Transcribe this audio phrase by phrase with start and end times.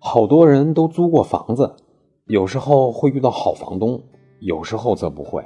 [0.00, 1.74] 好多人都租过房子，
[2.26, 4.00] 有时候会遇到好房东，
[4.38, 5.44] 有时候则不会。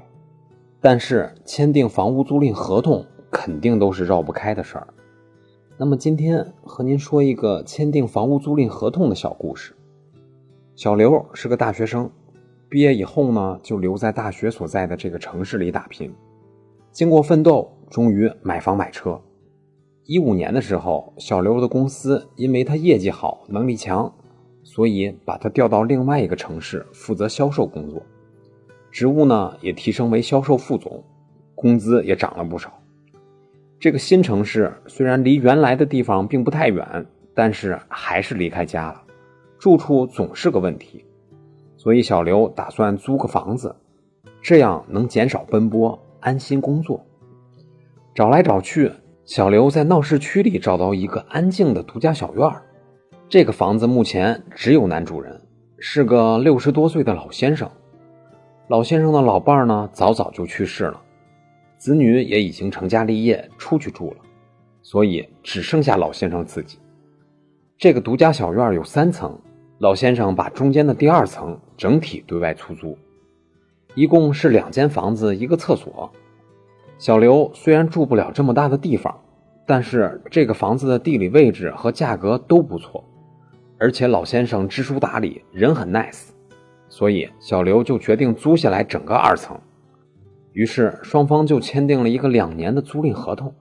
[0.79, 4.87] 但是签订房屋租赁合同肯定都是绕不开的事儿。
[5.79, 9.75] 那么今天和您说一个签订房屋租赁合同的小故事。
[10.77, 12.11] 小刘是个大学生，
[12.69, 16.13] 毕业以后呢，就留在大学所在的这个城市里打拼。
[16.91, 19.19] 经过奋斗，终于买房买车。
[20.05, 24.13] 一五年的时候，小刘的公司因为他业绩好、能力强，
[24.75, 28.03] 所以把他调到另外一个城市负责销售工作，
[28.91, 31.05] 职务呢也提升为销售副总，
[31.55, 32.73] 工资也涨了不少。
[33.79, 37.05] 这个新城市虽然离原来的地方并不太远，
[37.35, 39.03] 但是还是离开家了，
[39.59, 41.05] 住处总是个问题，
[41.77, 43.77] 所以小刘打算租个房子，
[44.41, 47.05] 这样能减少奔波，安心工作。
[48.15, 48.91] 找来找去。
[49.25, 52.63] 小刘在闹市区里找到一个安静的独家小院儿。
[53.33, 55.41] 这个房子目前只有男主人，
[55.79, 57.67] 是个六十多岁的老先生。
[58.69, 61.01] 老先生的老伴儿呢，早早就去世了，
[61.79, 64.17] 子女也已经成家立业，出去住了，
[64.83, 66.79] 所以只剩下老先生自己。
[67.79, 69.41] 这个独家小院有三层，
[69.79, 72.99] 老先生把中间的第二层整体对外出租，
[73.95, 76.13] 一共是两间房子，一个厕所。
[76.99, 79.19] 小刘虽然住不了这么大的地方，
[79.65, 83.03] 但是这个房子的地理位置和价格都不错，
[83.83, 86.29] 而且老先生知书达理，人很 nice，
[86.89, 89.61] 所以小刘就决定租下来整个二层。
[90.53, 93.53] 于是双方就签订了一个两年的租赁合同。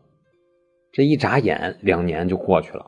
[0.91, 2.85] 这一眨眼，两年就过去了。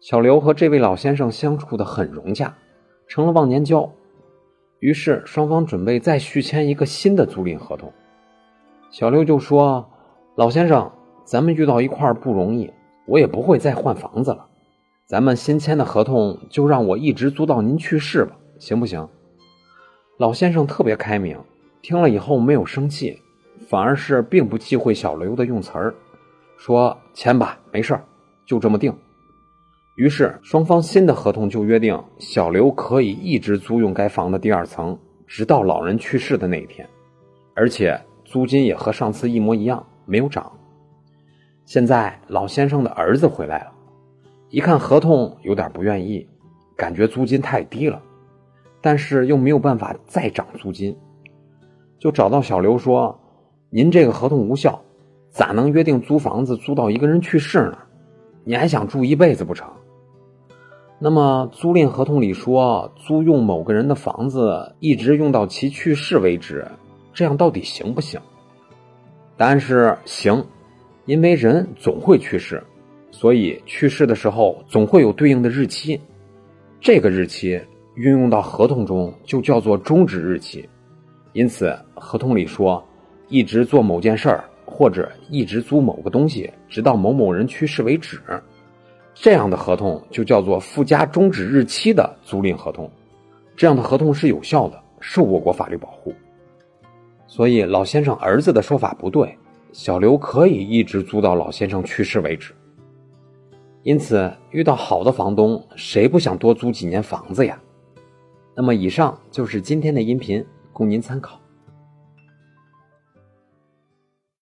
[0.00, 2.56] 小刘和这位老先生相处的很融洽，
[3.06, 3.86] 成了忘年交。
[4.78, 7.92] 于是双方准备再续签一个新的租赁合同。
[8.90, 9.86] 小刘就说
[10.36, 10.90] ：“老先生，
[11.22, 12.72] 咱们遇到一块不容易，
[13.06, 14.48] 我也不会再换房子了。
[15.06, 19.08] 咱们新签的合同就让我一直租到您去世吧，行不行？”
[20.18, 21.38] 老先生特别开明，
[21.80, 23.18] 听了以后没有生气，
[23.68, 25.94] 反而是并不忌讳小刘的用词儿，
[26.56, 28.04] 说：“签吧，没事儿，
[28.46, 28.94] 就这么定。”
[29.96, 36.88] 于是双方新的合同就约定，小刘可以一直租用该房的第二层，直到老人去世的那一天，
[37.54, 38.00] 而且。
[38.24, 40.50] 租金也和上次一模一样，没有涨。
[41.66, 43.71] 现在老先生的儿子回来了，
[44.52, 46.28] 一看合同，有点不愿意，
[46.76, 48.02] 感觉租金太低了，
[48.82, 50.94] 但是又没有办法再涨租金，
[51.98, 53.18] 就找到小刘说
[53.72, 54.78] ：“您这个合同无效，
[55.30, 57.78] 咋能约定租房子租到一个人去世呢？
[58.44, 59.66] 你还想住一辈子不成？
[60.98, 66.70] 那么租赁合同里说，租用某个人的房子，一直用到其去世为止。”
[67.14, 68.20] 这样到底行不行？
[69.38, 70.44] 答案是行，
[71.06, 72.62] 因为人总会去世，
[73.22, 76.00] 所以去世的时候总会有对应的日期，
[76.80, 77.50] 这个日期
[77.94, 80.68] 运用到合同中就叫做终止日期。
[81.32, 82.84] 因此，合同里说
[83.28, 88.20] 一直做某件事儿或者一直租某个东西，直到某某人去世为止，
[89.14, 92.90] 这样的合同就叫做附加终止日期的租赁合同。
[93.54, 96.12] 这样的合同是有效的，受我国法律保护。
[97.28, 99.32] 所以老先生儿子的说法不对，
[99.72, 102.52] 小刘可以一直租到老先生去世为止。
[103.84, 107.60] 因此，遇到好的房东，谁不想多租几年房子呀？
[108.54, 111.41] 那么，以上就是今天的音频，供您参考。